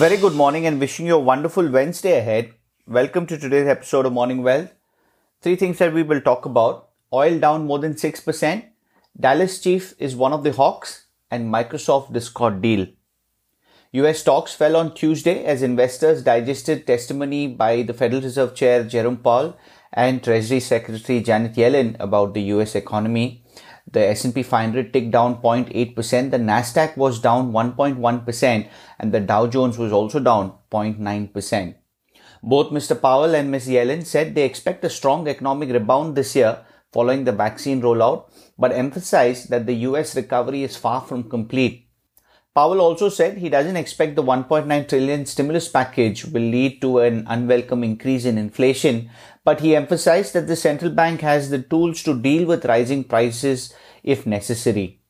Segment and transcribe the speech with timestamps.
[0.00, 2.54] Very good morning and wishing you a wonderful Wednesday ahead.
[2.86, 4.72] Welcome to today's episode of Morning Wealth.
[5.42, 6.88] Three things that we will talk about.
[7.12, 8.64] Oil down more than 6%.
[9.20, 12.86] Dallas Chief is one of the hawks and Microsoft Discord deal.
[13.92, 19.18] US stocks fell on Tuesday as investors digested testimony by the Federal Reserve Chair Jerome
[19.18, 19.54] Powell
[19.92, 23.39] and Treasury Secretary Janet Yellen about the US economy.
[23.92, 28.68] The S&P 500 ticked down 0.8%, the Nasdaq was down 1.1%
[28.98, 31.74] and the Dow Jones was also down 0.9%.
[32.42, 33.00] Both Mr.
[33.00, 33.68] Powell and Ms.
[33.68, 38.72] Yellen said they expect a strong economic rebound this year following the vaccine rollout, but
[38.72, 41.89] emphasized that the US recovery is far from complete
[42.52, 47.24] Powell also said he doesn't expect the 1.9 trillion stimulus package will lead to an
[47.28, 49.08] unwelcome increase in inflation,
[49.44, 53.72] but he emphasized that the central bank has the tools to deal with rising prices
[54.02, 55.00] if necessary.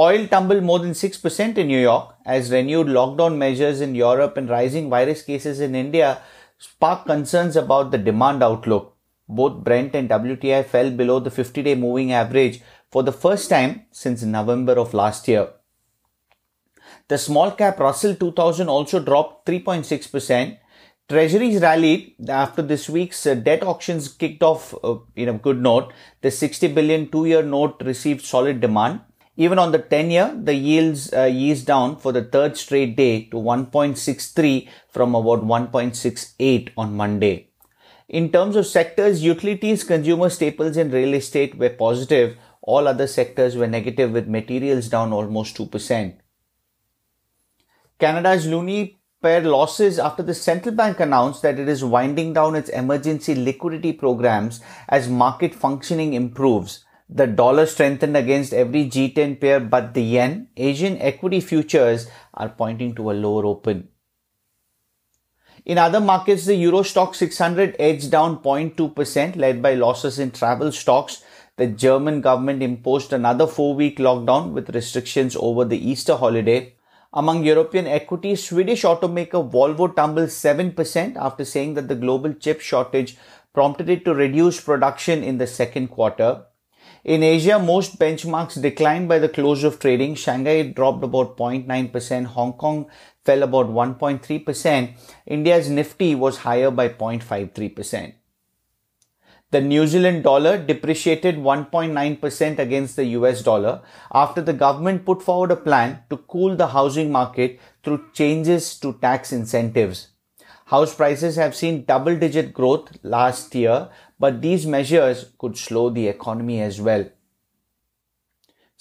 [0.00, 4.50] Oil tumbled more than 6% in New York as renewed lockdown measures in Europe and
[4.50, 6.20] rising virus cases in India
[6.58, 8.96] sparked concerns about the demand outlook.
[9.28, 13.86] Both Brent and WTI fell below the 50 day moving average for the first time
[13.92, 15.50] since November of last year.
[17.10, 20.58] The small cap Russell 2000 also dropped 3.6%.
[21.08, 25.92] Treasuries rallied after this week's uh, debt auctions kicked off uh, in a good note.
[26.20, 29.00] The 60 billion two-year note received solid demand.
[29.36, 33.24] Even on the 10 year, the yields uh, eased down for the third straight day
[33.24, 37.48] to 1.63 from about 1.68 on Monday.
[38.08, 42.36] In terms of sectors, utilities, consumer staples and real estate were positive.
[42.62, 46.14] All other sectors were negative with materials down almost 2%.
[48.00, 52.70] Canada's loonie pair losses after the central bank announced that it is winding down its
[52.70, 56.86] emergency liquidity programs as market functioning improves.
[57.10, 60.48] The dollar strengthened against every G10 pair but the yen.
[60.56, 63.88] Asian equity futures are pointing to a lower open.
[65.66, 70.72] In other markets, the Euro Stoxx 600 edged down 0.2% led by losses in travel
[70.72, 71.22] stocks.
[71.56, 76.76] The German government imposed another four week lockdown with restrictions over the Easter holiday.
[77.12, 83.16] Among European equities, Swedish automaker Volvo tumbled 7% after saying that the global chip shortage
[83.52, 86.44] prompted it to reduce production in the second quarter.
[87.02, 90.14] In Asia, most benchmarks declined by the close of trading.
[90.14, 92.26] Shanghai dropped about 0.9%.
[92.26, 92.86] Hong Kong
[93.24, 94.94] fell about 1.3%.
[95.26, 98.14] India's Nifty was higher by 0.53%.
[99.52, 105.50] The New Zealand dollar depreciated 1.9% against the US dollar after the government put forward
[105.50, 110.10] a plan to cool the housing market through changes to tax incentives.
[110.66, 113.88] House prices have seen double digit growth last year,
[114.20, 117.06] but these measures could slow the economy as well.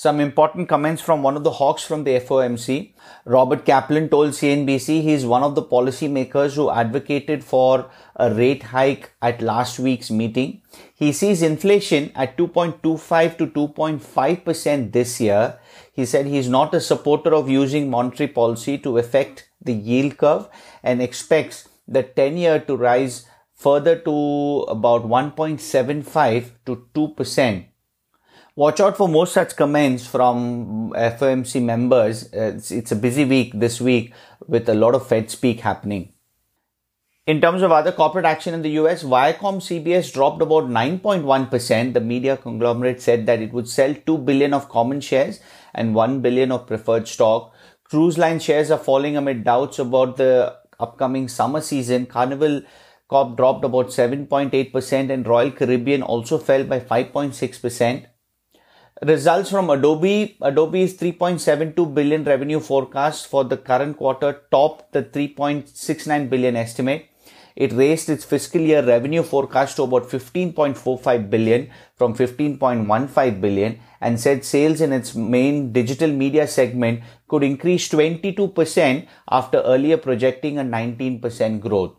[0.00, 2.92] Some important comments from one of the hawks from the FOMC.
[3.24, 8.62] Robert Kaplan told CNBC he is one of the policymakers who advocated for a rate
[8.62, 10.62] hike at last week's meeting.
[10.94, 15.58] He sees inflation at 2.25 to 2.5% this year.
[15.92, 20.16] He said he is not a supporter of using monetary policy to affect the yield
[20.16, 20.48] curve
[20.84, 23.26] and expects the 10 year to rise
[23.56, 27.64] further to about 1.75 to 2%
[28.58, 32.28] watch out for more such comments from FOMC members.
[32.32, 34.12] It's, it's, a busy week this week
[34.48, 36.12] with a lot of Fed speak happening.
[37.24, 41.94] In terms of other corporate action in the US, Viacom CBS dropped about 9.1%.
[41.94, 45.38] The media conglomerate said that it would sell 2 billion of common shares
[45.72, 47.54] and 1 billion of preferred stock.
[47.84, 52.06] Cruise line shares are falling amid doubts about the upcoming summer season.
[52.06, 52.62] Carnival
[53.06, 58.06] Corp dropped about 7.8% and Royal Caribbean also fell by 5.6%.
[59.06, 60.36] Results from Adobe.
[60.42, 67.06] Adobe's 3.72 billion revenue forecast for the current quarter topped the 3.69 billion estimate.
[67.54, 74.18] It raised its fiscal year revenue forecast to about 15.45 billion from 15.15 billion and
[74.18, 80.64] said sales in its main digital media segment could increase 22% after earlier projecting a
[80.64, 81.94] 19% growth.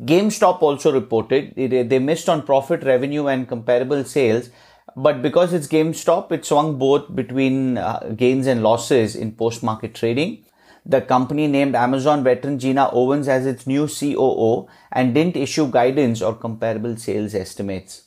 [0.00, 4.50] GameStop also reported they missed on profit revenue and comparable sales
[4.96, 10.44] but because it's GameStop, it swung both between uh, gains and losses in post-market trading.
[10.84, 16.20] The company named Amazon veteran Gina Owens as its new COO and didn't issue guidance
[16.20, 18.04] or comparable sales estimates.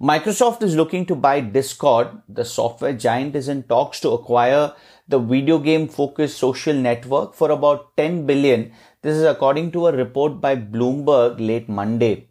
[0.00, 2.22] Microsoft is looking to buy Discord.
[2.28, 4.72] The software giant is in talks to acquire
[5.08, 8.70] the video game focused social network for about 10 billion.
[9.02, 12.27] This is according to a report by Bloomberg late Monday.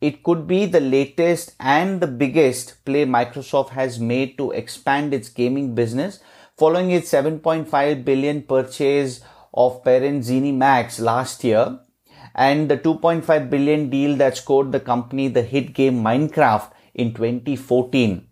[0.00, 5.28] It could be the latest and the biggest play Microsoft has made to expand its
[5.28, 6.20] gaming business
[6.56, 9.20] following its 7.5 billion purchase
[9.52, 11.80] of parent ZeniMax last year
[12.34, 18.26] and the 2.5 billion deal that scored the company the hit game Minecraft in 2014.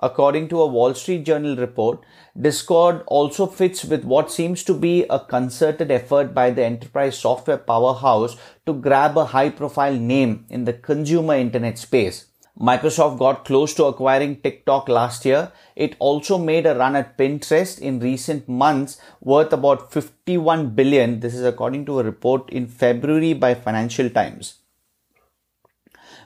[0.00, 2.04] According to a Wall Street Journal report,
[2.40, 7.58] Discord also fits with what seems to be a concerted effort by the enterprise software
[7.58, 8.36] powerhouse
[8.66, 12.26] to grab a high profile name in the consumer internet space.
[12.60, 15.52] Microsoft got close to acquiring TikTok last year.
[15.74, 21.20] It also made a run at Pinterest in recent months worth about 51 billion.
[21.20, 24.58] This is according to a report in February by Financial Times.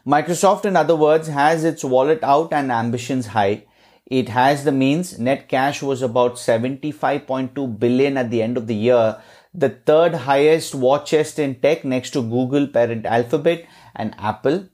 [0.06, 3.64] Microsoft, in other words, has its wallet out and ambitions high.
[4.06, 5.16] It has the means.
[5.16, 9.22] Net cash was about 75.2 billion at the end of the year,
[9.54, 13.64] the third highest war chest in tech next to Google parent Alphabet
[13.94, 14.68] and Apple.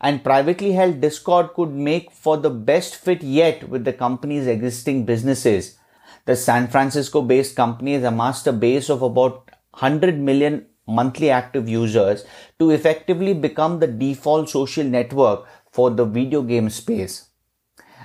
[0.00, 5.06] And privately held Discord could make for the best fit yet with the company's existing
[5.06, 5.78] businesses.
[6.26, 11.68] The San Francisco based company has amassed a base of about 100 million monthly active
[11.68, 12.24] users
[12.58, 17.28] to effectively become the default social network for the video game space.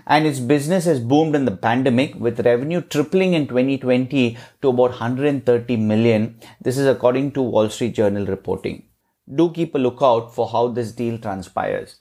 [0.07, 4.91] And its business has boomed in the pandemic with revenue tripling in 2020 to about
[4.91, 6.39] 130 million.
[6.61, 8.85] This is according to Wall Street Journal reporting.
[9.33, 11.99] Do keep a lookout for how this deal transpires.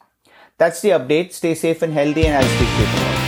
[0.56, 1.32] That's the update.
[1.32, 3.27] Stay safe and healthy and I'll speak to you tomorrow.